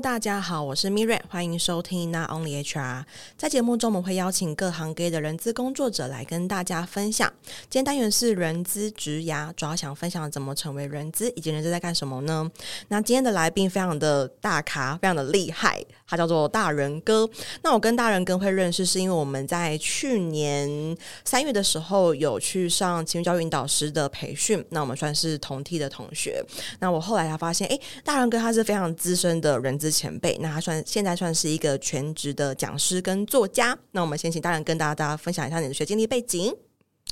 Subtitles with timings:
[0.00, 3.04] 大家好，我是 mira 欢迎收听 Not Only HR。
[3.36, 7.32] 在节目中，我们会邀请各行各业的人资工作者来跟大家分享。
[7.68, 12.50] 今天单元是人资职涯，主要想分享怎么成为人资，以及人资在干什么呢？
[12.88, 17.28] 那今天的来宾非常的大咖，非常的厉害，他叫做大仁哥。
[17.62, 26.44] 那我跟大仁哥会认识，是因为我们在去年三月的时候有去上情绪教育导师的培训，那我们算是同梯的同学。
[26.80, 29.52] 那我后来才发现，哎，大仁哥他是非常资深的。
[29.62, 33.76] 人资前辈，那他算现在算是一个全职的讲师跟作家。
[33.90, 36.54] 那我们先请大人跟大家大家分享一下你的学经历背景。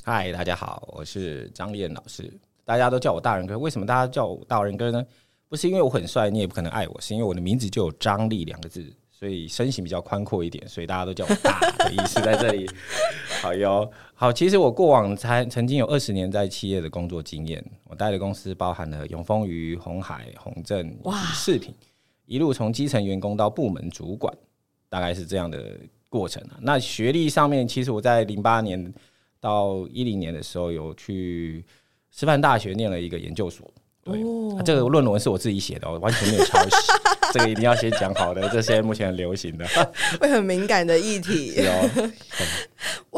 [0.05, 3.59] 嗨，大家好，我是张立恩老师，大家都叫我大人哥。
[3.59, 5.05] 为什么大家叫我大人哥呢？
[5.49, 12.69] 不是因为我很帅，你也不可能爱我，是因为我的名字就有张力两个字，所以身形比较宽阔一点，所以大家都叫我大的意思在这里。
[13.43, 21.75] 好哟，好，其实我过往才曾经有二十年在企业的工作经验，我带的公司包含了永丰余、红海、宏正、哇、饰品。
[22.31, 24.33] 一路从基层员工到部门主管，
[24.87, 26.55] 大概是这样的过程啊。
[26.61, 28.93] 那学历上面，其实我在零八年
[29.41, 31.61] 到一零年的时候，有去
[32.09, 33.69] 师范大学念了一个研究所。
[34.01, 36.75] 对，哦啊、这个论文是我自己写的，我完全没有抄袭。
[37.33, 39.67] 这个一定要先讲好的，这些目前很流行的，
[40.17, 41.55] 会很敏感的议题。
[41.67, 42.11] 哦、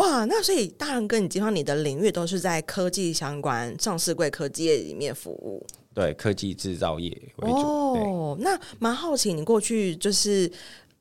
[0.04, 5.66] 哇，那所以大人哥，你基本上你的领域都是在科技相关、上市柜科技业里面服务。
[5.94, 7.56] 对科技制造业为主。
[7.56, 10.52] 哦，那蛮好奇，你过去就是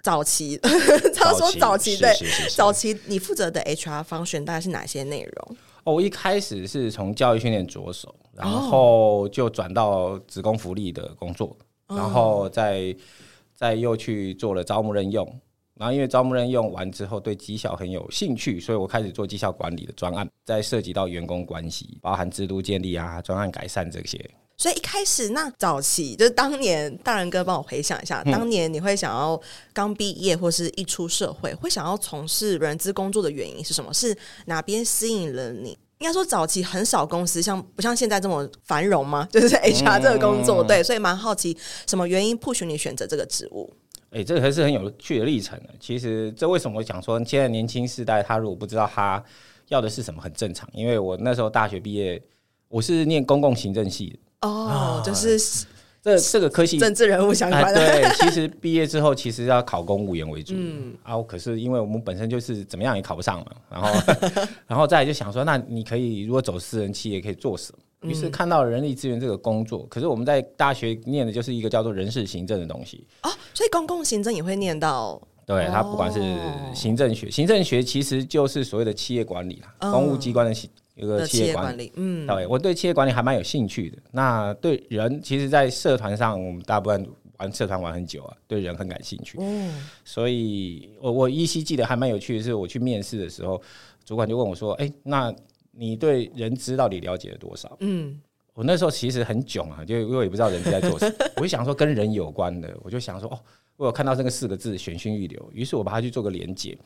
[0.03, 0.57] 早期，
[1.17, 2.15] 他说早期对，
[2.55, 5.57] 早期你负责的 HR function 大概是哪些内容？
[5.85, 11.57] 哦，我一开始是从教育训练着手，然后就转到职工福利的工作，
[11.89, 12.95] 哦、然后再
[13.55, 15.27] 再又去做了招募任用，
[15.79, 24.19] 然后因为招募任用完之后对绩效很有兴趣，所以我开始做绩效管理的专案，再涉及到员工关系，包含制度建立啊、专案改善这些。
[24.59, 29.41] 所以一开始那早期就是当年大仁哥帮我回想一下，嗯、当年你会想要
[29.73, 33.93] 刚毕业或是一出社会，会想要从事人资工作的原因是什么？
[33.93, 34.17] 是
[34.47, 35.77] 哪边吸引了你？
[35.99, 39.27] 应该说早期很少公司像不像现在这么繁荣吗？
[39.33, 41.57] 就是 HR 这个工作，嗯、对，所以蛮好奇
[41.89, 43.73] 什么原因 push 你选择这个职务？
[44.13, 45.71] 哎、欸，这个还是很有趣的历程的。
[45.81, 49.23] 其实这为什么我讲说现在年轻世代他如果不知道他
[49.69, 50.69] 要的是什么，很正常。
[50.73, 52.23] 因为我那时候大学毕业，
[52.69, 54.49] 我是念公共行政系的。
[54.49, 55.39] 哦，就是
[56.03, 57.75] 这这个科系政治人物相关的。
[57.75, 60.53] 对，其实毕业之后其实要考公务员为主。
[60.57, 64.13] 嗯，啊，可是因为我们本身就是怎么样也考不上嘛，然后
[64.69, 67.79] 然后再来就想说，那你可以如果走私人企业可以做什么？
[68.03, 73.07] 于是看到人力资源这个工作，可是我们在大学念的就是一个叫做人事行政的东西。
[73.23, 75.21] 哦，所以公共行政也会念到。
[75.45, 76.21] 对，它不管是
[76.73, 80.53] 行政学，行政学其实就是所谓的企业管理啦，公务机关的
[80.95, 83.99] 一个企业管理，嗯，对，我对企业管理还蛮有兴趣的。
[84.13, 87.05] 那对人，其实，在社团上，我们大部分
[87.39, 89.37] 玩社团玩很久啊，对人很感兴趣。
[89.41, 93.61] 嗯，所以我我依稀记得还蛮有趣的是，我去面试的时候，
[94.05, 95.35] 主管就问我说：“哎，那
[95.73, 98.21] 你对人资到底了解了多少？”嗯，
[98.55, 103.39] 我那时候其实很囧啊，就因为也不知道人资在做什么， 我就想说跟人有关的，我就想说哦，
[103.77, 106.77] 我有看到这个四个字“选训预留”，于是我把它去做个连接。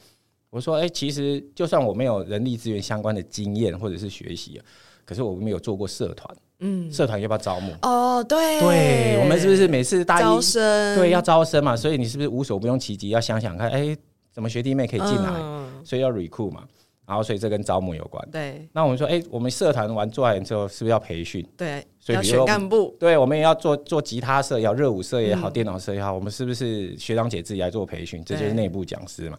[0.48, 4.58] 我说：“哎、欸，其实就算我没有人力资源相关的经验或者是学习，
[5.04, 7.72] 可是我们有做过社团，嗯，社团要不要招募？
[7.82, 11.76] 哦，对，对，我们是不是每次大一招生，对，要招生嘛？
[11.76, 13.98] 所以你是不是无所不用其极，要想想看，哎、欸，
[14.32, 15.30] 怎么学弟妹可以进来？
[15.34, 16.66] 嗯、所以要 recruit 嘛。”
[17.06, 18.28] 然后，所以这跟招募有关。
[18.32, 21.46] 对，那我们说，哎，我们社团完做完之后，是不是要培训？
[21.56, 22.96] 对，所以比如要选干部。
[22.98, 28.24] 对，我们也要做做吉他社，要热舞社也好，电脑社也好，我们是不是学长姐自己来做培训？
[28.24, 29.38] 这就是内部讲师嘛。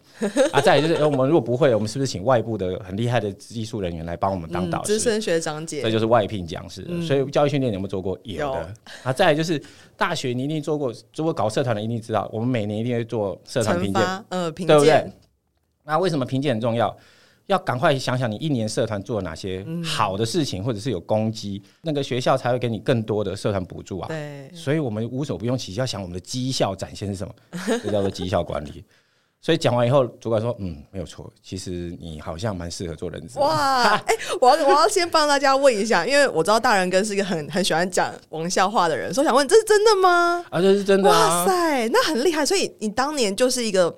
[0.53, 4.97] 啊，再来就是，我们如果不会，我们是不是请外部的很厉害的技术人员来帮我们当导师？
[4.97, 6.85] 资深学长姐，这就是外聘讲师。
[7.01, 8.17] 所以教育训练你有没有做过？
[8.23, 8.73] 有的。
[9.03, 9.61] 啊，再来就是
[9.97, 15.11] 大学你一定做过，如果搞社团的一定知道，我们每年一定会做社团评鉴，呃，评鉴，对不对？
[15.83, 16.95] 那为什么评鉴很重要？
[17.47, 24.07] 要赶快想想你一年社团做了哪些好的事情，或者是有攻击，那个学校才会给你更多的社团补助啊。
[24.07, 27.33] 对，所以我们无所不用其极，要想我们的绩效展现是什么，
[27.83, 28.83] 这叫做绩效管理。
[29.39, 40.43] 所以讲完以后，主管说：“嗯，没有错，其实你好像蛮适合做人资。”哇，哎、欸，我要我要先帮大家问一下，因为我知道大人哥是一个很 很喜欢讲玩笑话的人，所以想问，这是真的吗？
[40.49, 41.45] 啊，这是真的、啊！
[41.45, 42.45] 哇塞，那很厉害。
[42.45, 43.95] 所以你当年就是一个。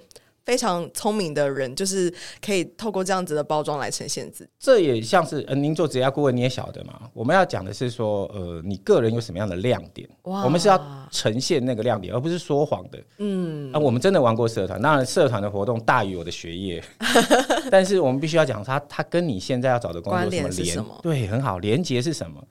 [0.50, 2.12] 非常聪明的人，就是
[2.44, 4.50] 可以透过这样子的包装来呈现自己。
[4.58, 7.02] 这也像是，呃，您做职业顾问，你也晓得嘛。
[7.14, 10.10] 我们要讲的是说，呃，你个人有什么样的亮点？
[10.24, 12.98] 哇，我们是要呈现那个亮点，而不是说谎的。
[13.20, 16.84] 嗯，啊，我们真的玩过社团，当然社团的活动大于我的学业，
[17.70, 20.86] 但是我们必须要讲它，它跟你现在要找的工作有什么连？
[21.04, 22.44] 对，很好，连接是什么？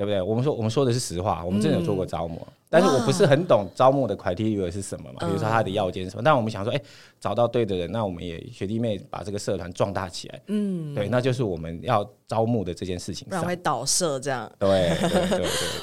[0.00, 0.22] 对不对？
[0.22, 2.36] 我们说，我们说的是实话，我们真的有做过招募。
[2.36, 5.26] 嗯但是我不是很懂招募的 criteria 是什么嘛？
[5.26, 6.22] 比如说他的要件是什么？
[6.22, 6.80] 但我们想说，哎，
[7.18, 10.40] 找到对的人，那我们也学弟妹把这个社团壮大起来。
[10.46, 13.26] 嗯，对，那就是我们要招募的这件事情。
[13.28, 14.48] 不然会倒社这样。
[14.56, 15.38] 对对对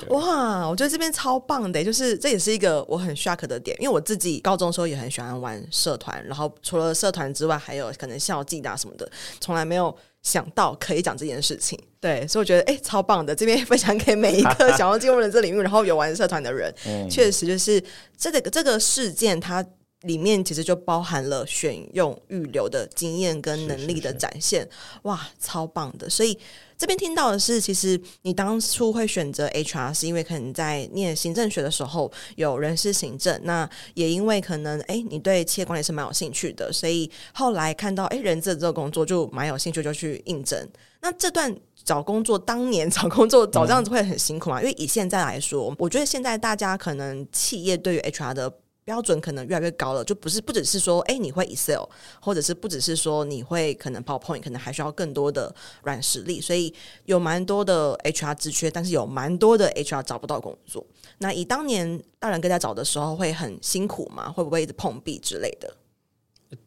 [0.07, 0.09] 对。
[0.17, 9.11] 哇，我觉得这边超棒的，就是这也是一个我很 shock 的点，因为我自己高中的时候也很喜欢玩社团，然后除了社团之外，还有可能校际啊什么的，
[9.41, 9.93] 从来没有。
[10.23, 13.35] 想到可以讲这件事情，对，所以我觉得哎、欸，超棒的。
[13.35, 16.73] 这边分享给每一个 想要进入人资领域，然后有玩社团的人，
[17.09, 17.81] 确实就是
[18.17, 19.65] 这个这个事件，它
[20.01, 26.09] 里面其实就包含了选用预留的经验跟能力的展现，是是是哇，超棒的。
[26.09, 26.37] 所以。
[26.77, 40.69] 这边听到的是，其实你当初会选择 HR，是因为可能在念行政学的时候有人事行政，那也因为可能哎，你对企业管理是蛮有兴趣的，所以后来看到哎，人事这个工作就蛮有兴趣，就去应征。
[41.01, 44.61] 那这段找工作，当年 找工作找这样子会很辛苦嘛？
[44.61, 48.53] 因为以现在来说，我觉得现在大家可能企业对于 HR 的。
[48.87, 51.83] 标准可能越来越高了，就不是不只是说，哎，你会 Excel，
[52.21, 55.53] 或者是不只是说你会可能 PowerPoint，可能还需要更多的
[55.83, 56.73] 软实力，所以
[57.03, 60.87] 有蛮多的 HR 职缺，但是有蛮多的 HR 找不到工作。
[61.17, 64.31] 那以当年大人哥在找的时候，会很辛苦吗？
[64.31, 65.75] 会不会一直碰壁之类的？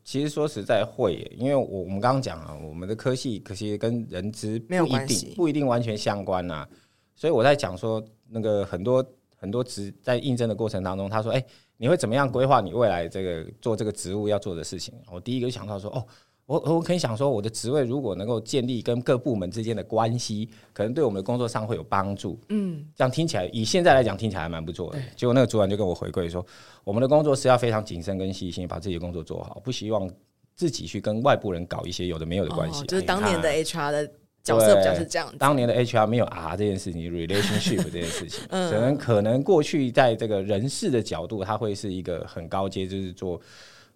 [0.05, 6.69] 其实说实在会耶，因为我我们刚刚讲啊，我们的科系可惜跟人资没有一定不一定完全相关呐、啊，
[7.17, 9.03] 所以我在讲说那个很多
[9.39, 11.43] 很多职在应征的过程当中，他说，哎。
[11.83, 14.93] 你会怎么样规划你未来这个做这个职务要做的事情？
[15.11, 16.05] 我第一个就想到说，哦，
[16.45, 22.39] 我我可以想说，我的职位如果能够建立跟各部门之间的关系，可能对我们的工作上会有帮助。
[22.51, 24.99] 嗯，这样听起来，以现在来讲，听起来还蛮不错的。
[25.17, 26.45] 结果那个主管就跟我回馈说，
[26.85, 30.07] 我们的工作是要非常谨慎跟细心，把自己的工作做好，不希望
[30.55, 32.85] 自己去跟外部人搞一些有的没有的关系。
[32.85, 34.13] 就是当年的 HR 的。
[34.43, 43.39] 角色比较是这样，当年的 HR 没有 R 这件事情，relationship 这件事情， 可能可能过去在这个人事的角度，他会是一个很高阶，就是做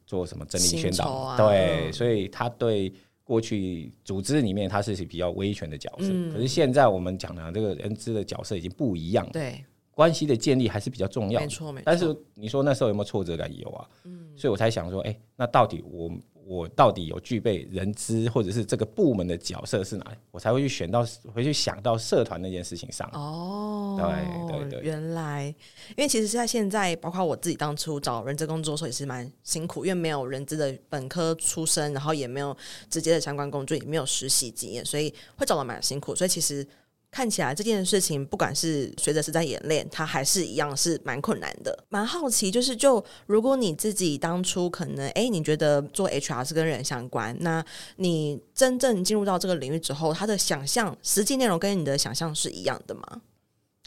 [0.07, 2.93] 做什么整理宣导，啊、对，所以他对
[3.25, 6.09] 过去组织里面他是比较威权的角色。
[6.11, 11.85] 嗯、可是现在我们讲的这个人资的角色已经不一样，对，关系的建立还是比较重要，没错没错。
[11.87, 13.51] 但是你说那时候有没有挫折感？
[13.59, 16.11] 有啊，嗯，所以我才想说，哎、欸，那到底我。
[16.47, 20.17] 我到底有具备人资或者是这个部门的角色是哪里？
[20.31, 23.09] 我才会去选到，回去想到社团那件事情上。
[23.13, 25.55] 哦，对对对，原来，
[25.97, 32.57] 因为其实是在现在，包括我自己当初找人资工作的时候也是蛮辛苦，因为没有人资的本科出身，然后也没有
[32.89, 36.15] 直接的相关工作，也没有实习经验，所以会找的蛮辛苦。
[36.15, 36.67] 所以其实。
[37.15, 41.85] 看起来这件事情，不管是随着时代演练，它还是一样是蛮困难的。
[41.89, 47.65] 蛮好奇，就是就如果你自己当初可能，哎，你觉得做 HR 是跟人相关，那
[47.99, 53.23] 你真正进入到这个领域之后，他的想象实际内容跟你的想象是一样的吗？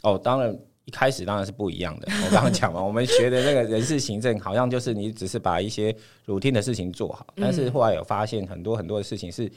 [0.04, 2.08] 哦，当然一开始当然是不一样的。
[2.24, 5.94] 我刚刚讲嘛， 我们学的那个人事行政，好像就是你只是把一些
[6.24, 9.52] routine 的事情做好，但是后来有发现很多很多的事情是。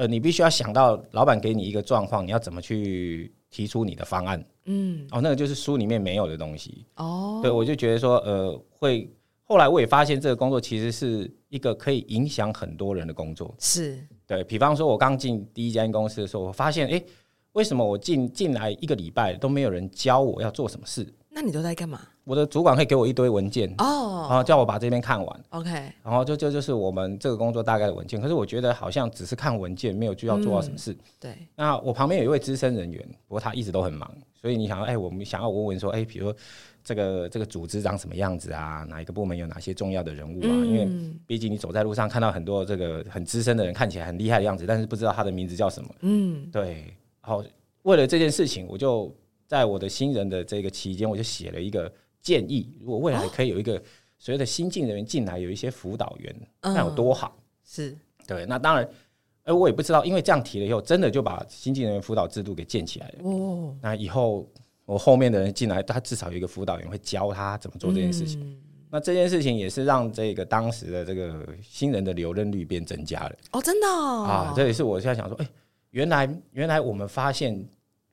[0.00, 4.42] 呃，你必须要想到老板给你一个状况，你要怎么去提出你的方案？
[4.64, 6.86] 嗯，哦，那个就是书里面没有的东西。
[6.96, 9.12] 哦，对，我就觉得说，呃，会
[9.44, 13.54] 后来我也发现这个工作其实是一个可以影响很多人的工作。
[13.58, 17.02] 是，对，比方说，我刚进第一间公司的时候，我发现，哎，
[17.52, 21.06] 为什么我进进来一个礼拜都没有人教我要做什么事？
[21.32, 22.00] 那你都在干嘛？
[22.24, 25.44] 我的主管会给我一堆文件哦，然后叫我把这边看完。
[25.50, 25.70] OK，
[26.02, 28.20] 然后就就就是我们这个工作大概的文件。
[28.20, 30.92] 可是我觉得好像只是看文件，没有就要做到什么事。
[30.92, 31.48] 嗯、对。
[31.54, 36.36] 那我旁边有一位资深人员，不过他一直都很忙，所以你想要，哎，我们想要问问说，哎，比如说
[36.82, 38.84] 这个这个组织长什么样子啊？
[38.88, 40.50] 哪一个部门有哪些重要的人物啊？
[40.50, 40.88] 嗯、因为
[41.26, 45.88] 毕竟你走在路上看到很多这个很资深的人，看起来很厉害的样子，但是不知道他的名字叫什么。
[46.00, 46.92] 嗯，对。
[47.20, 47.42] 好，
[47.82, 49.14] 为了这件事情，我就。
[49.50, 51.92] 在我的新人的这个期间，我就写了一个
[52.22, 53.82] 建议：如果未来可以有一个
[54.16, 57.36] 所谓的新进人员进来，有一些辅导员，那有多好？
[57.64, 58.46] 是对。
[58.46, 58.88] 那当然，
[59.42, 63.14] 哎，我也不知道，因为这样提了以后，真的就把新进人员辅导制度给建起来了。
[63.24, 64.48] 哦，那以后
[64.84, 68.56] 我后面的人进来，他至少有一个辅导员会教他怎么做这件事情。
[68.88, 73.36] 那这件事情也是让这个当时的这个新人的留任率变增加了。
[73.50, 75.50] 哦，真的哦啊，这也是我现在想说，哎、欸，
[75.90, 77.68] 原来原来我们发现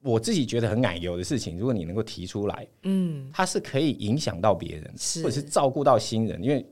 [0.08, 6.66] 我自己觉得很奶油的事情，如果你能够提出来，嗯，它是可以影响到别人，或者是照顾到新人，因为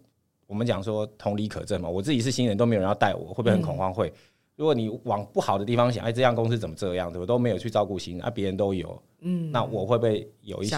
[0.47, 1.89] 我们讲说同理可证嘛。
[1.89, 3.93] 我自己是新人，都没有人要带我，会不会很恐慌？
[3.93, 4.11] 会。
[4.55, 7.11] 如果你往不好的地方想，哎，这样公司怎么这样？
[7.11, 10.77] 对，我都没有去照顾新人，啊，别人都有，嗯，那我会不会有一些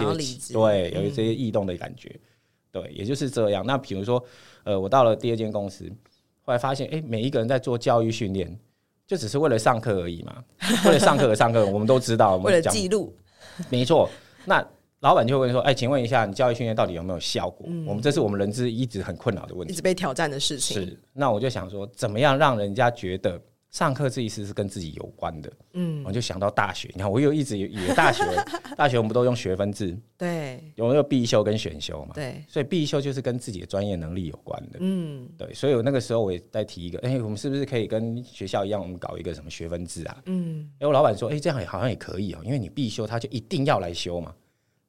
[0.52, 2.10] 对，有一些异动的感觉？
[2.12, 2.20] 嗯
[2.70, 3.64] 对，也就是这样。
[3.64, 4.22] 那比如说，
[4.62, 5.90] 呃，我到了第二间公司，
[6.42, 8.58] 后来发现，哎，每一个人在做教育训练，
[9.08, 10.44] 就只是为了上课而已嘛。
[10.84, 12.36] 为了上课而上课，我们都知道。
[12.44, 13.12] 为了记录，
[13.68, 14.08] 没错。
[14.44, 14.64] 那
[15.00, 17.66] 老板就会问说，哎，请问一下，你教育训练到底有没有效果？
[17.68, 20.82] 嗯、我们这是我们人资一直很困扰的问题，一直被挑战的事情。
[20.84, 20.98] 是。
[21.12, 23.40] 那我就想说，怎么样让人家觉得？
[23.70, 26.88] 上课这意思是跟自己有关的，嗯，我就想到大学。
[26.94, 28.24] 你看，我又一直以为大学，
[28.76, 29.94] 大学我们不都用学分制？
[30.16, 32.14] 对，有没有必修跟选修嘛？
[32.14, 35.52] 对，所以必修就是跟自己的专业能力有关的，嗯，对。
[35.52, 40.22] 所以我那个时候我也在提一个，哎、欸，我们是不是可以跟学校一样，我们搞一个什么学分制啊？
[40.24, 44.34] 嗯，哎，我老板说，哎、欸，这样也好像也可以哦、喔，因为你必修他就一定要来修嘛，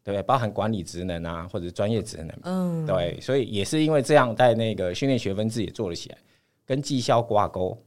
[0.06, 0.24] 对不对？
[0.24, 3.20] 包含管理职能啊，或者专业职能，嗯，对。
[3.20, 6.18] 所以也是因为这样，在那个训练学分制也做了起来，
[6.66, 7.78] 跟绩效挂钩。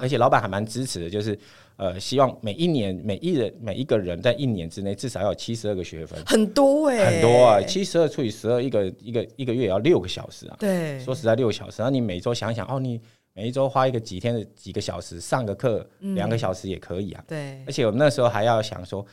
[0.00, 1.38] 而且老板还蛮支持的，就是
[1.76, 7.60] 呃，希望每一年每一人每一个人在一年之内至少要有七十二个学分，很多哎、欸，很多啊！
[7.62, 10.56] 七十二除以十二，一个一个一个月也要六个小时啊。
[10.58, 13.00] 对，说实在六个小时，那你每周想一想哦，你
[13.34, 17.24] 每一周花一个几天的几个小时上个课，两个小时也可以啊。
[17.26, 19.04] 对，而且我们那时候还要想说，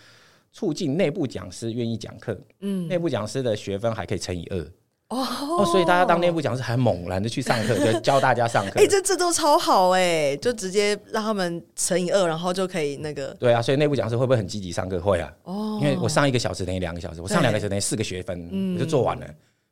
[0.52, 4.68] 促进内部讲师愿意讲课，嗯，内部讲师的学分还可以乘以二。
[5.10, 5.24] 哦、
[5.60, 8.80] oh, 所以大家当内部讲师还猛然的去上课，就教大家上课。
[8.80, 13.28] 哎、欸，这这都超好哎、欸，就直接让他们乘以二，然后就可以那个。
[13.36, 15.00] 对啊，所以内部讲师会不会很积极上课？
[15.00, 15.32] 会啊。
[15.44, 15.80] 哦。
[15.80, 19.28] 因为我上一个小时等于两个小时，我上两个小时等于四个学分，我就做完了。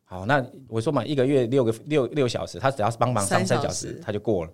[0.05, 4.51] 好，那我说嘛，一个月六个六六小时，他只要是帮忙上三小时，他就过了。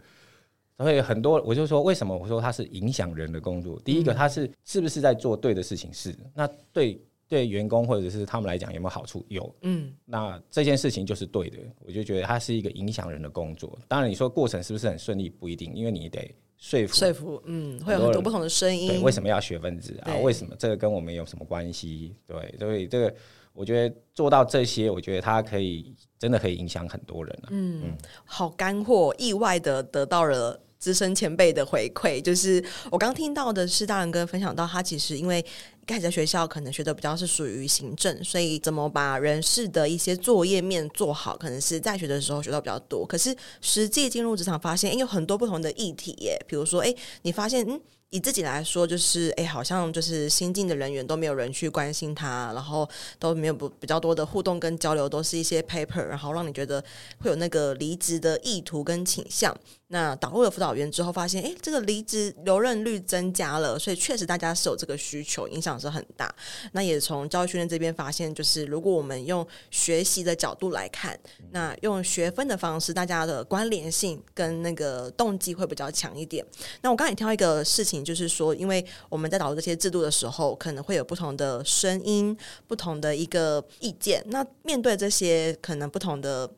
[0.78, 3.78] 所以很多我就说，为什么我说他是影响人的工作？
[3.84, 5.94] 第一个，他是是不是在做对的事情？
[5.94, 6.16] 是。
[6.34, 6.98] 那对。
[7.30, 9.24] 对员工或者是他们来讲有没有好处？
[9.30, 13.78] 有，嗯，那这件事情就是对的，我就觉得它是一个影响人的工作。
[13.88, 15.30] 当然，你说过程是不是很顺利？
[15.30, 18.88] 不一定，因为你得说服说服，嗯，会有很多不同的声音。
[18.88, 20.16] 对，为什么要学分子啊？
[20.24, 22.16] 为什么这个跟我们有什么关系？
[22.26, 23.16] 对，所以这个
[23.54, 27.48] 我觉得做到这些，我觉得它可以真的可以影响很多人啊。
[27.52, 30.60] 嗯，嗯，好干货，意外的得到了。
[30.80, 35.46] 资深前辈的回馈，就是我刚听到的是大仁哥分享到，他其实因为
[35.90, 43.04] 一开始在学校可能学的比较是属于行政，所以怎么把人事的一些作业面做好，可能是在学的时候学到比较多。
[43.04, 46.94] 可是实际进入职场，发现，哎，有很多不同的议题耶，比如说，哎，
[47.24, 47.82] 你发现，嗯。
[48.12, 56.84] 以自己来说，就是哎，好像就是新进的人员都没有人去关心他，然后都没有不比较多的互动跟交流，都是一些 paper，然后让你觉得
[57.20, 59.56] 会有那个离职的意图跟倾向。
[59.90, 66.34] 那导入了辅导员之后，发现哎，这个离职留任率增加了，所以确实大家是有这个需求，影响是很大。
[66.72, 71.18] 那也从教育训练这边发现，就是如果我们用学习的角度来看，
[71.52, 76.46] 那用学分的方式，大家的关联性跟那个动机会比较强一点。
[76.82, 78.00] 那我刚才也挑一个事情。
[78.10, 84.24] 就是说，因为我们在导入这些制度的时候，可能会有不同的声音、不同的一个意见。
[84.28, 86.50] 那面对这些可能不同的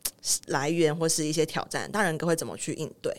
[0.48, 3.12] 来源或是一些挑战，大人哥会怎么去应对？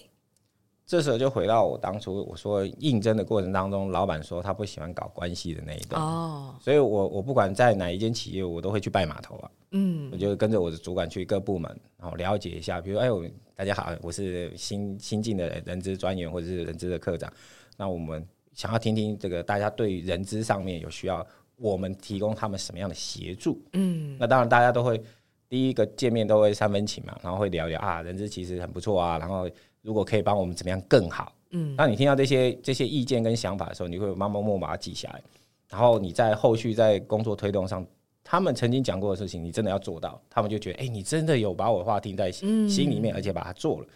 [0.93, 9.51] 这时候就回到我当初我说应征的过程当中，老板说他不喜欢搞关系的那一段哦，所以我我不管在哪一间企业，我都会去拜码头啊。
[9.71, 13.25] 嗯，我就跟着我的主管去各部门，然后了解一下，比如哎，我
[13.57, 17.33] 大家好，我是新新进的人资专员或者是人资的科长。
[17.79, 18.23] 那我们
[18.53, 23.59] 想要听听这个大家对人资上面有需要，我们提供他们什么样的协助？
[23.73, 25.03] 嗯，那当然大家都会
[25.49, 29.49] 第一个见面都会三分情嘛，然后会聊聊啊，人资其实很不错啊，然后
[29.83, 31.33] 如果可以帮我们怎么样更好？
[31.51, 35.23] 嗯，当你听到这些这些意见跟想法的时候，你会慢慢默默把它记下来，
[35.69, 37.87] 然后你在后续在工作推动上，
[38.25, 43.87] 他们曾经讲过的事情，你真的要做到，他们就觉得哎、欸，你真的有把我的话听在心里面，而且把它做了。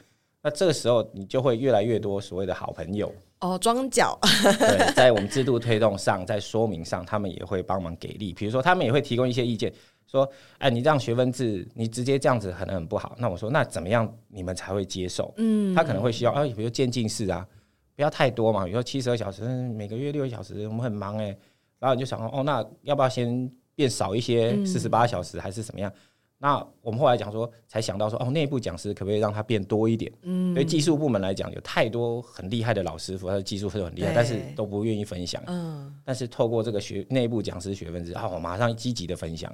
[0.43, 4.19] 那这个时候，你就会越来越多所谓的好朋友哦，装脚。
[4.59, 8.33] 对，在我们制度推动上，在说明上，他们也会帮忙给力。
[8.33, 9.73] 比如说，他们也会提供一些意见，
[10.17, 17.47] 说：“哎，你这样学分制，你直接这样子可能很不好。”那我说：“那怎么样你们才会接受？”嗯，他可能会需要，哎，比如渐进式啊，
[17.95, 18.65] 不要太多嘛。
[18.65, 21.37] 比如说七十二小时，每个月六个小时，我们很忙哎。
[21.79, 25.93] 然后你就想说：“哦，那要不要先变少一些，四十八小时，还是怎么样？”
[26.39, 30.13] 那我们后来讲说，才想到说，哦，内部讲师可不可以让他变多一点？
[30.23, 35.43] 嗯，对技术部门来讲，有太多很厉害的老师傅，他的技术是很厉害，但是都不愿意分享。
[35.47, 39.51] 嗯，但是透过这个学内部讲师学分制，啊，我马上积极的分享，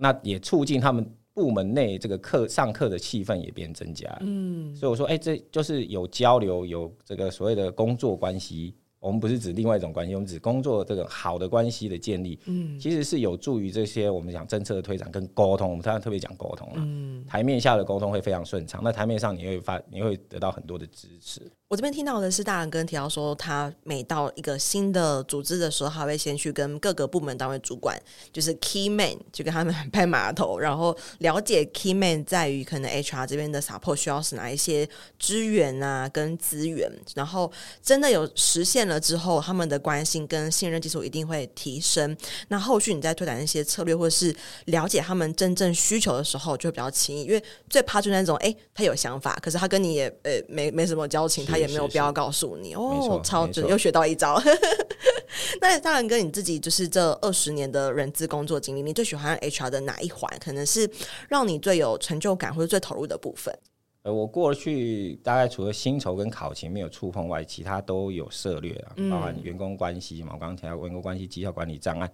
[0.00, 4.08] 那也促进他们部门内这个课上课的气氛也变增加。
[4.20, 8.74] 嗯，所以我说，哎、欸，这就是有交流，有这个所谓的工作关系。
[8.98, 15.70] 我们不是指另外一种关系，我们指工作这个好的关系的建立，嗯，其实是有助于这些我们讲政策的推展跟沟通。
[15.70, 21.40] 我们刚刚特别讲沟通了，嗯，台面下的沟通会非常顺畅，那台面上你会发，你会得到很多的支持。
[21.70, 27.96] 我这边听到的是大人哥提到说，他每到一个新的组织的时候，他会先去跟各个部门单位主管，
[28.32, 37.48] 就是 key man，就跟他们拍码头，然后了解 key man 在于可能 HR 这边的 support 需要是哪一些资源啊，跟资源，然后
[37.80, 42.16] 真的有实现了之后，他们的关心跟信任基础一定会提升。
[42.48, 44.34] 那后续你再推展一些策略，或者是
[44.64, 51.59] 了解他们真正需求的时候，就会比较轻易，因为最怕就是那种，哎，他有想法，可是他跟你也呃没没什么交情，他。
[51.60, 54.40] 也没有必要告诉你哦，超准，又学到一招。
[55.60, 60.30] 那大然哥，你自己就是这二十年的人资工作经历，你最喜欢 HR 的哪一环？
[60.42, 60.90] 可能是
[61.28, 63.56] 让你最有成就感或者最投入的部分？
[64.02, 70.30] 呃，我过去大概除了薪酬跟考勤没有触碰外，其他都有涉略啊，包含员工关系嘛。
[70.32, 72.10] 我刚刚提到员工关系、绩效管理障碍。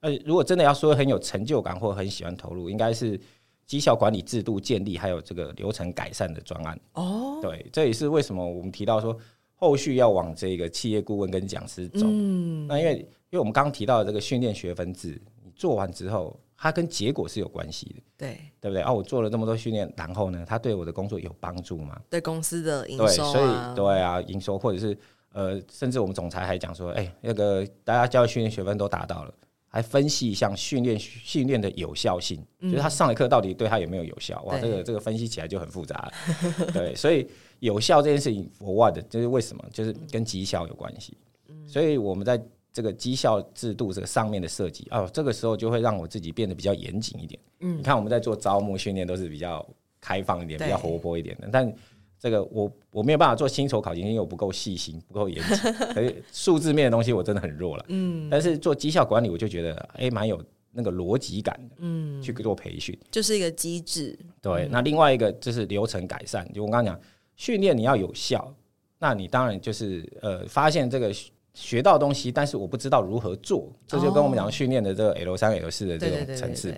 [0.00, 3.18] 呃，如果真的要说很有成就感或很喜欢投入，应该是。
[3.66, 9.16] 绩效管理制度建立，还有这个流程改善的专案哦，对，这也是为什么我们提到说
[9.54, 12.04] 后续要往这个企业顾问跟讲师走。
[12.04, 18.82] 嗯，那因为因为我们刚刚提到的这个训练学分制，你做完之后，它跟结果是有关系的，对，对不对？
[18.82, 21.98] 啊，我做了这么多训练，然后呢，它对我的工作有帮助吗？
[22.10, 24.96] 对公司的营收、啊，对，所以对啊，营收或者是
[25.32, 29.32] 呃，甚至我们总裁还讲说，哎、欸，那个大家教育训练学分都达到了。
[29.74, 34.42] 还分析一下训练训练的有效性，嗯、就是他上的课到底对他有没有有效？
[34.42, 36.12] 哇，这个这个分析起来就很复杂了。
[36.74, 37.26] 对，所以
[37.60, 39.00] 有效这件事情，for what？
[39.08, 39.64] 就是为什么？
[39.72, 41.16] 就是跟绩效有关系。
[41.48, 42.38] 嗯、所以我们在
[42.70, 47.40] 这个绩效制度这个上面的设计，哦，这个时候就会让我自己变得比较严谨一点。
[47.60, 49.66] 嗯，你看我们在做招募训练都是比较
[50.02, 51.74] 开放一点，比较活泼一点的，但。
[52.22, 57.84] 这个我我没有办法做薪酬考勤，因为我不够细心，不够严谨，可是数字面的东西我真的很弱了。
[57.88, 61.74] 嗯，但是做绩效管理，我就觉得哎，蛮有那个逻辑感的。
[61.78, 64.16] 嗯，去做培训就是一个机制。
[64.40, 66.48] 对，那另外一个就是流程改善。
[66.52, 68.54] 就我刚刚讲，训练你要有效，
[69.00, 71.12] 那你当然就是呃，发现这个
[71.54, 76.72] 学到东西，但是我不知道如何做，这就跟我们讲训练的这个 L 三 L 四的这种层次。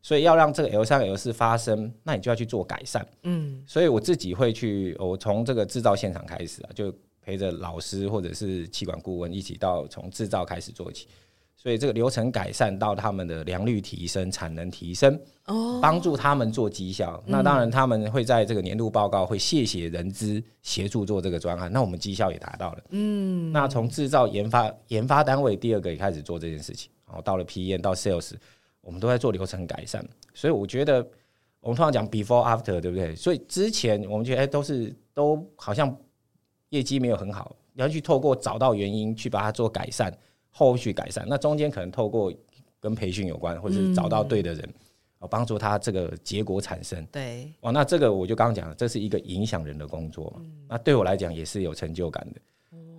[0.00, 3.06] 所以要让这个 L 三 L 四发生，那你就要去做改善。
[3.24, 11.08] 嗯，所以我自己会去，我从这个制造现场开始啊，就陪着老师或者是气管顾问一起到从制造开始做起。
[11.60, 17.20] 所以这个流程改善到他们的良率提升、产能提升，哦，帮助他们做绩效。
[17.26, 22.84] 那当然他们会在这个年度报告会谢谢人资协助做这个专案，那我们绩效也达到了。
[22.90, 28.34] 嗯，那从制造研发研发单位第二个也开始做这件事情，然后到了 P 验到 Sales。
[28.88, 31.06] 我们都在做流程改善，所以我觉得
[31.60, 33.14] 我们通常讲 before after，对不对？
[33.14, 35.94] 所以之前我们觉得哎，都是都好像
[36.70, 40.10] 业绩没有很好，你要去透过找到原因去把它做改善，
[40.48, 41.26] 后续改善。
[41.28, 42.32] 那中间可能透过
[42.80, 44.74] 跟培训有关，或者是找到对的人，
[45.18, 47.04] 哦，帮助他这个结果产生。
[47.12, 52.40] 对，哦，那这个我就刚刚讲了，这是一个影响人的工作嘛，那对我来讲也是有成就感的。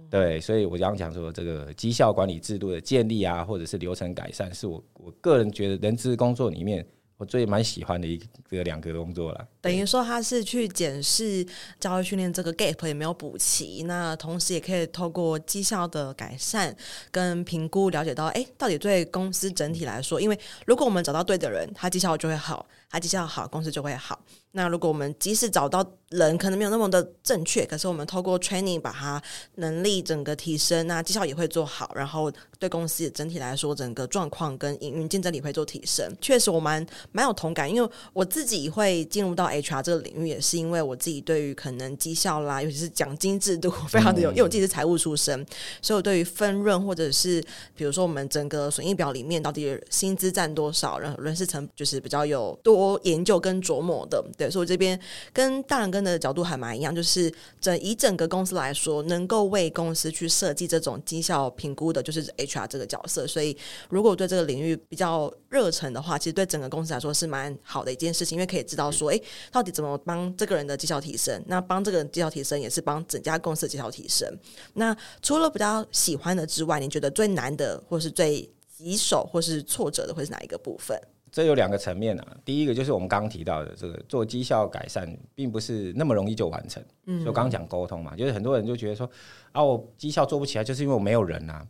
[0.10, 6.86] 对，所以我刚刚讲说，这个绩效管理制度的建立啊，或者是流程改善，是我我个人觉得人资工作里面
[7.18, 8.18] 我最蛮喜欢的一
[8.50, 9.48] 个两个工作了。
[9.62, 11.46] 等于说，他是去检视
[11.80, 16.76] 教育训练这个 gap 有没有补齐，那同时也可以透过绩效的改善
[17.12, 24.20] 跟评估，了解到，哎，到底对公司整体来说，因为如果我们找到对的人，他绩效就会好，他绩效好，公司就会好。
[24.52, 29.22] 那如果我们即使找到人可能没有那么的正确，可是我们透过 training 把他
[29.56, 36.14] 能力整个提升，那绩效也会做好，然后对公司整体来说整个状况跟营运竞争力会做提升。
[36.20, 45.46] 确实我蛮蛮有同感，因为我自己会进入到 HR 这个领域，也是因为我自己对于可能绩效啦，尤其是奖金制度 非常的有，因为我自己是财务出身，
[45.82, 47.42] 所以我对于分润或者是
[47.76, 54.22] 比如说我们整个损益表里面到底薪资占多少，然后人事成就是比较有多研究跟琢磨的。
[54.38, 55.00] 对，所以我这边
[55.32, 63.28] 跟大人哥的角度还蛮一样，就是整以整个公司来说，能够为公司去设计这种绩效评估的，就是 HR 这个角色。
[63.28, 63.56] 所以，
[63.90, 71.44] 如果对这个领域比较热忱的话，其实对整个公司来说是蛮好的一件事情，因为可以知道说，哎，到底怎么帮这个人的绩效提升？
[71.48, 74.28] 那帮这个人绩效提升，也是帮整家公司的绩效提升。
[74.74, 81.00] 那除了比较喜欢的之外，你觉得最难的，或是最棘手，或是挫折的，会是哪一个部分？
[81.32, 86.84] 这有两个层面啊，第一个就是我们刚刚提到的这个做绩效改善，并不是那么容易就完成。
[87.06, 89.08] 嗯，就刚刚讲沟通嘛，就是很多人就觉得说
[89.52, 91.64] 啊，我绩效做不起来，就是因为我没有人啊。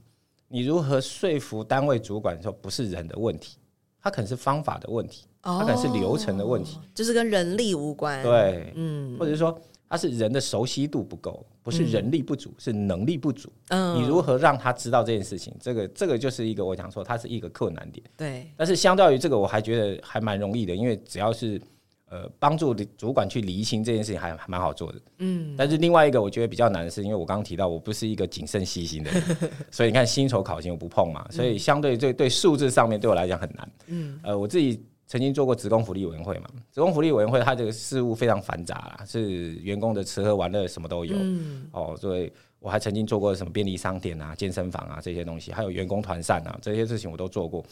[0.49, 3.57] 你如何说服单位主管说不是人的问题，
[4.01, 8.21] 它可能是方法的问题，它可能是流程的问题，哦、就是跟人力无关。
[8.23, 9.57] 对，嗯，或者是说
[9.87, 13.49] 它是人的熟悉度不够，不是人力不足，嗯、是能力不足。
[13.69, 15.55] 嗯，你如何让他知道这件事情？
[15.59, 18.03] 这个这个就是一个我想说，它是一个困难点。
[18.17, 21.61] 对，但是相较于这个，我还觉得还蛮容易的，因为只要是。
[22.09, 25.53] 呃，帮助主管去厘清这件事情还还蛮好做的，嗯。
[25.55, 29.23] 但是另外一个我觉得比较难的是，因为我刚刚提到我不是一个谨慎细心的人，
[29.69, 34.19] 所以你看薪酬考勤我不碰嘛，所以相对对对数字上面对我来讲很难，嗯。
[34.23, 41.67] 呃，我自己曾经做过职工福利委员会嘛，职工福利委员会它这个事务非常繁杂啦，是员工的吃喝玩乐什么都有，嗯。
[41.71, 47.63] 哦，所以我还曾经做过什么便利商店啊、健身房啊这些东西，还有员工团膳啊这些事情我都做过。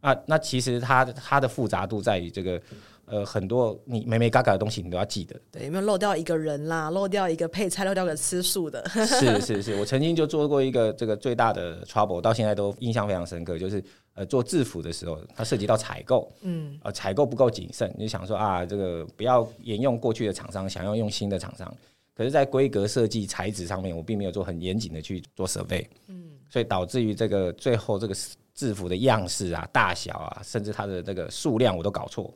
[0.00, 2.58] 啊，那其实它它的复杂度在于这个。
[3.06, 5.38] 呃，很多你美美嘎嘎的东西，你都要记得。
[5.50, 6.90] 对，有没有漏掉一个人啦？
[6.90, 8.88] 漏掉一个配菜，漏掉个吃素的。
[8.88, 13.58] 是是是，我曾经就做过一个这个最大的 trouble，到现在都印象非常深刻。
[13.58, 13.82] 就是
[14.14, 21.74] 呃，做制服的时候，它涉及到采购，嗯，呃，采购不够谨慎，你就想说啊，这个不要沿用过去的厂商，想要用新的厂商。
[22.14, 28.14] 可是，在规格设计、材质上面，我并没有做很严谨的去做 survey，嗯，所以导致于这个最后这个
[28.54, 32.32] 制服的样式啊、大小啊，甚至它的这个数量，我都搞错。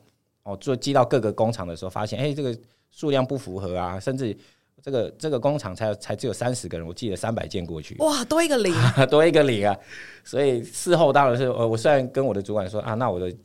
[0.47, 2.57] 哦，做寄到各个工厂的时候，发现哎、欸，这个
[2.89, 4.35] 数量不符合啊，甚至
[4.81, 8.73] 这个这个工厂才才只有三十个人，我寄了三百件过去，哇，多一个零，
[9.11, 9.77] 多一个零啊！
[10.23, 13.35] 所以事后当然是，呃，我虽然跟我的主管说啊，那我的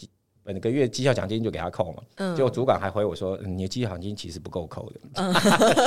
[0.45, 5.35] 本个月绩效奖金就给他扣嘛，嗯，结果主管还回我说，嗯、你的绩效奖金其实不够扣的，嗯、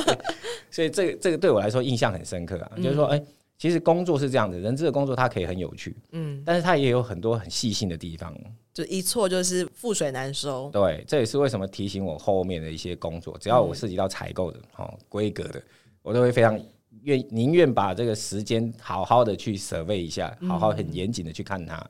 [0.69, 3.25] 所以这个这个对我来说印象很深刻啊，嗯、就是说，哎、欸。
[3.57, 8.37] 其实工作是这样子，人资的工作它可以很有趣，嗯，但是它也有很多很细心的地方，
[8.75, 10.69] 就一错就是覆水难收。
[10.71, 15.59] 对，这也是为什么提醒我后面的一些工作，只要我涉及到采购的、哦规格的，
[16.03, 16.59] 我都会非常
[17.03, 21.83] 愿宁愿把这个时间好好的去 survey 一下，好好很严谨的去看它。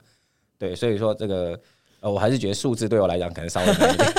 [0.60, 1.60] 对，所以说这个。
[2.02, 4.12] 呃，我还是觉得数字对我来讲可能稍微难一点，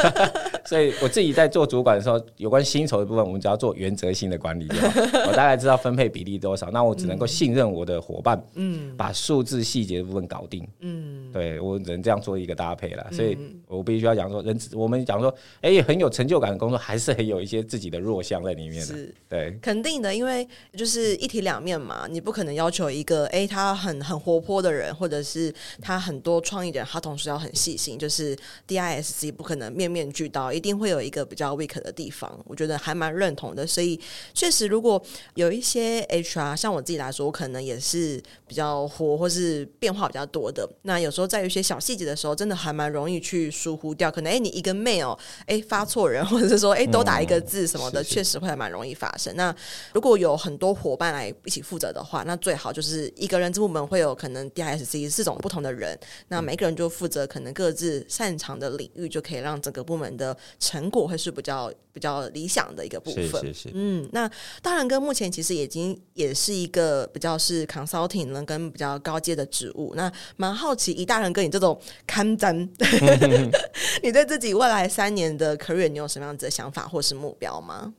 [0.68, 5.00] 所以我自己在做主管的时候，有关薪酬的部分，我们只要做原则性的管理就好。
[5.29, 13.07] 我大概知道分配比例多少，那我只能够信任我的伙伴，嗯，把数字细节的部分搞定，嗯，对我只能这样做一个搭配了。
[13.12, 15.29] 所以我必须要讲说，人我们讲说，
[15.61, 27.96] 哎、欸，很有成就感的工作，还是很有一些自己的弱项在里面的，是，对，肯定的，因为就是一体两面嘛，你不可能要求一个，哎、欸，他很很活泼的人，或者是他很多创意的人，他同时要很细心。
[27.96, 28.37] 就是
[28.68, 32.40] DISC 不可能面面俱到，一定会有一个比较 weak 的地方。
[32.47, 34.01] 我觉得还蛮认同的，所以
[34.33, 35.03] 确实，如果
[35.35, 40.69] 有一些 HR，像我自己来说，我可能也是比较活或是变化比较多的。
[40.83, 44.11] 那有时候在有一些小细节的时候，真的还蛮容易去疏忽掉。
[44.11, 49.35] 可能哎，你一个 mail 哎发错人， 或者是说哎多打一个字什么的，确、嗯、实会蛮容易发生。
[49.35, 49.53] 那
[49.92, 57.57] 如果有很多伙伴来一起负责的话，那最好就是一个人资部门会有可能 DISC 四种不同的人，那每个人就负责可能。
[57.57, 63.27] 各自擅长的领域，就可以让整个部门的成果会是比较比较理想的一个部分。
[63.27, 63.71] 是是是。
[63.75, 64.31] 嗯，那
[64.63, 69.95] 大仁哥目前其实已经也是一个比较是 consulting 呢，跟比较高阶的职务。
[69.97, 72.57] 那蛮好奇，一大仁哥你这种看展，
[74.03, 77.95] 你对自己未来三年的 career 你有什么样子的想法或是目标吗？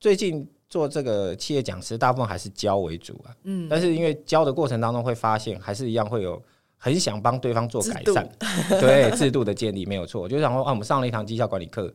[0.00, 3.34] 最近做这个企业讲师，大部分还是教为主啊。
[3.44, 6.42] 嗯，但是因为教的过程当中会发现，还是一样会有。
[6.84, 10.20] 很想帮对方做改善，制对 制度的建立没有错。
[10.20, 11.94] 我就想说啊，我们上了一堂绩效管理课，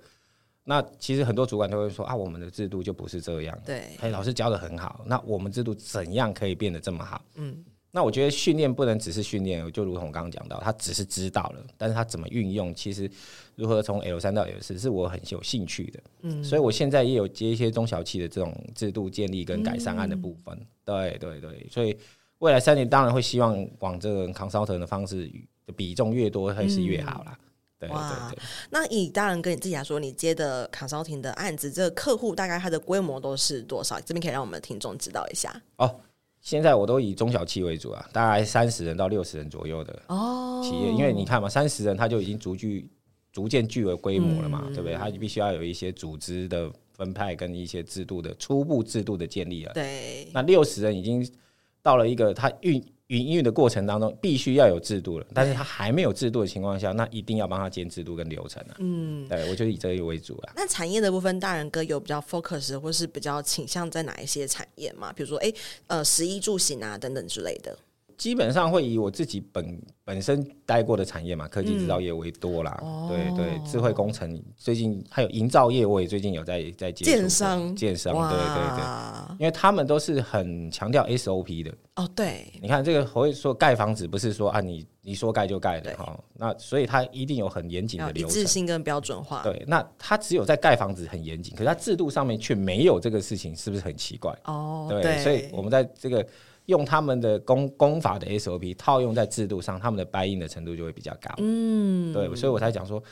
[0.64, 3.60] 那其实很多主管都会说啊，我们的制度就不是这样。
[3.66, 7.22] 对，哎，老师教的很好，那我们制度怎样可以变得这么好？
[7.36, 13.12] 嗯，那我觉得训练不能只是训练，就如同我刚刚讲到，他只是知道了，但是他怎么运用，其实
[13.56, 16.00] 如何从 L 三到 L 四，是我很有兴趣的。
[16.22, 20.58] 嗯，所以我现在也有接一些中小企的这种制度建立跟改善案的部分。
[20.58, 21.98] 嗯、对对对，所以。
[22.40, 25.28] 未来三年当然会希望往这个 consultant 的方式
[25.66, 27.38] 的比重越多还是越好啦。
[27.40, 27.44] 嗯、
[27.80, 28.40] 对，对对对。
[28.70, 34.00] 那以大仁哥你自己来说，你接的 consulting 的案子，这个客户大概它的规模都是多少？
[34.02, 35.60] 这边可以让我们的听众知道一下。
[35.78, 36.00] 哦，
[36.40, 42.88] 现在我都以中小企为主啊，大概三十人到六十人左右的哦企业，哦、因为你看嘛，三十人他就已经逐具
[43.32, 44.96] 逐渐具有规模了嘛，嗯、对不对？
[44.96, 49.74] 他就必须要有一些组织的分派跟一些制度的初步制度的建立了。
[49.74, 51.28] 对，那六十人已经。
[51.82, 55.26] 到了一个他运营运的过程当中，必须要有制度了。
[55.34, 58.76] 但是他还没有制度的情况下，那一定要帮他建制度跟流程啊。
[58.80, 60.54] 嗯，对，我就以这个为主啊。
[60.56, 65.14] 那产业的部分，大人哥有比较 focus 或是比较倾向在哪一些产业吗？
[65.14, 65.56] 比如说，哎、欸，
[65.88, 67.78] 呃，食衣住行啊等等之类的。
[68.18, 72.80] 基本上会以我自己本本身待过的产业嘛，科技制造业为多啦。
[72.84, 77.12] 嗯、对对，智慧工程最近还有营造业，我也最近有在在接触。
[77.12, 81.72] 建商，建商，对对对，因为他们都是很强调 SOP 的。
[81.96, 89.44] 哦，对，你看这个会说盖房子，不是说啊你你说盖就盖的哈，那所以它一定有很严谨的流程，一致性跟标准化。
[89.44, 94.36] 对，那它只有在盖房子很严谨，可是它制度上面却没有这个事情，是不是很奇怪？
[94.46, 96.26] 哦，对，对，所以我们在这个。
[96.68, 101.34] 用他们的功功法的 SOP 套用在制度上，他们的 buy in 的程度就会比较高。
[101.40, 103.04] 嗯，对，所以我才讲说，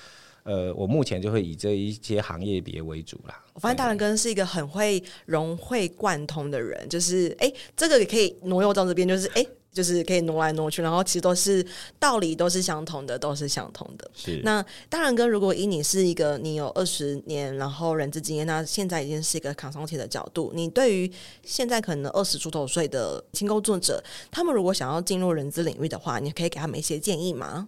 [0.43, 3.43] 呃，我目前就会以这一些行业别为主啦。
[3.53, 9.41] 我发现大仁哥是一个很会融会贯通的人，就是哎、欸，这个也可以挪用到这边，就是哎。
[9.41, 11.63] 欸就是可以挪来挪去，然后其实都是
[11.99, 14.09] 道理都是相同的，都是相同的。
[14.15, 14.39] 是。
[14.41, 21.11] 那当然哥，如果以你是一个你有二十年然后人资经验，那现在已经是一个 consulting 的角度，你对于
[21.43, 27.67] 现在可能二十出头岁的新工作者，他们如果想要进入人资领域的话，你可以给他们一些建议吗？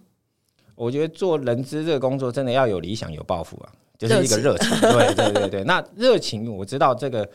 [0.74, 3.68] 我觉得做人资这个工作真的要有理想、有抱负啊，
[3.98, 4.70] 就是一个热情。
[4.80, 7.28] 对对对对，那热情我知道这个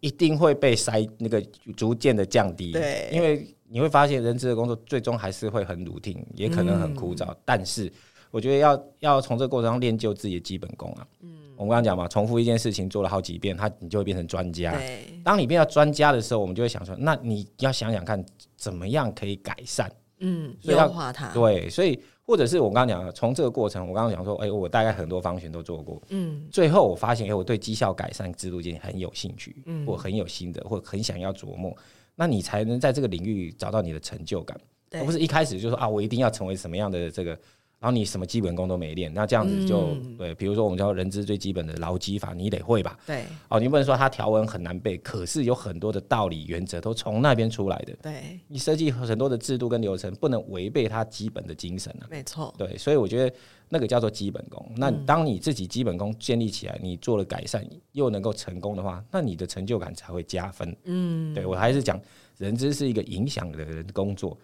[0.00, 1.40] 一定会被筛那个
[1.76, 3.46] 逐渐的降低，对，因为。
[3.68, 7.26] 你会发现，人资的工作最终还是会很 routine，也可能很枯燥。
[7.26, 7.92] 嗯、但是，
[8.30, 11.06] 我觉得要要从这个过程中练就自己的基本功啊。
[11.20, 14.72] 嗯，我们刚刚讲嘛，重复一件事情做了好几遍，他你就会变成专家。
[14.72, 18.24] 对，当你变到专家的时候，我们就会想说，那你要想想看，
[18.56, 19.90] 怎么样可以改善？
[20.20, 21.32] 嗯，优化它。
[21.34, 26.00] 对，所以或者是我刚刚讲的，从这个过程，我刚刚讲说，哎、欸，我大概很多方选都做过。
[26.08, 31.76] 嗯，最后我发现，哎、欸，我对绩效改善制度建立很有兴趣，嗯，或很有心得，或很想要琢磨。
[32.16, 34.58] 那你才能在这个领域找到你的成就感，
[34.92, 37.38] 而不是一开始就说啊，我一定要成为什么样的这个，
[37.86, 40.34] 然后你什么基本功都没练，那这样子就、嗯、对。
[40.34, 42.98] 比如说我们叫人资最基本的劳基法，你得会吧？
[43.06, 43.22] 对。
[43.48, 47.94] 哦，你不能说它条文很难背，可是有很多的道理原则都从那边出来的。
[48.02, 48.40] 对。
[48.48, 52.10] 你设计很多的制度跟流程，不能违背它基本的精神啊。
[52.10, 52.52] 没错。
[52.58, 53.36] 对，所以我觉得
[53.68, 54.68] 那个叫做基本功。
[54.74, 60.76] 那当你自己基本功建立起来，你做了改善又能够成功的话，那你的成就感才会加分。
[60.86, 61.32] 嗯。
[61.32, 62.00] 对，我还是讲。
[62.38, 64.36] 人资是一个影响的人工作，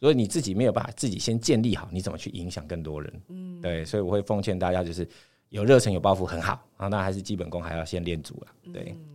[0.00, 3.22] 所以你自己没有办法自己先建立好，你怎么去影响更多人？
[3.28, 5.06] 嗯，对，所以我会奉劝大家，就是
[5.50, 8.96] 有热忱、有抱负很好啊，那还是基本功还要先练足了，对。
[8.96, 9.09] 嗯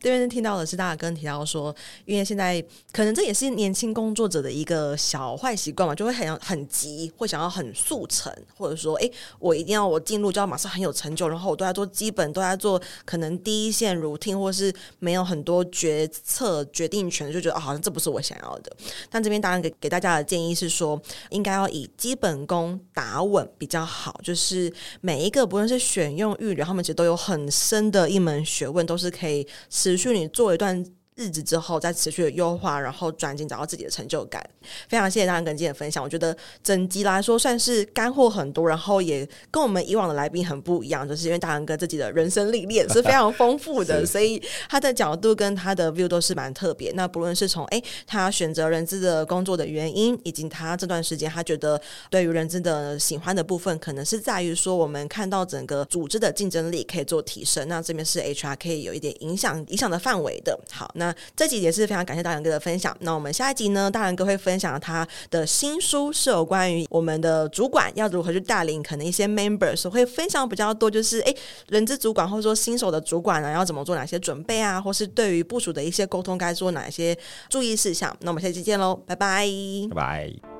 [0.00, 2.62] 这边听到的是大哥提到说，因为现在
[2.92, 18.74] 可能这也是年轻工作者的一个小坏习惯嘛，就会很很急，会想要很速成，或者说，哎，我一定要我进入就要马上很有成就，然后我都在做基本，都在做可能第一线 routine，或是没有很多决策决定权，就觉得哦，好像这不是我想要的。
[19.10, 29.46] 但这边当然给给大家的建议是说，应该要以基本功打稳比较好，就是每一个不论是选用育留，他们其实都有很深的一门学问，都是可以。
[29.70, 30.84] 持续你做一段
[31.20, 34.42] 日子之后，再持续的优化，然后转进找到自己的成就感。
[34.88, 46.90] 非常谢谢大家跟今天的分享，我觉得整集来说算是干货很多，然后也跟我们以往的来宾很不一样，就是因为大杨哥自己的人生历练是非常丰富的， 所以他的角度跟他的 view 都是蛮特别。
[46.92, 51.78] 那不论是从诶他选择人资的工作的原因，以及他这段时间他觉得
[52.08, 57.68] 对于人资的喜欢的部分，可能是在于说我们看到整个组织的竞争力可以做提升。
[57.68, 60.58] 那这边是 HR 可以有一点影响影响的范围的。
[60.70, 61.09] 好，那。
[61.36, 62.96] 这集也是非常感谢大杨哥的分享。
[63.00, 71.36] 那我们下一集呢，大杨哥会分享他的新书，是有关于我们的主管要如何去带领可能一些 members，会分享比较多，就是诶，
[71.68, 77.16] 人资主管或者说新手的主管呢，要怎么做哪些准备啊，或是对于部署的一些沟通该做哪些
[77.48, 78.14] 注意事项。
[78.20, 79.46] 那我们下期见喽，拜拜，
[79.90, 80.59] 拜拜。